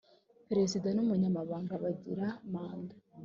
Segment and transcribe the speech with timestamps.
[0.49, 2.95] perezida n umunyamabanga bagira manda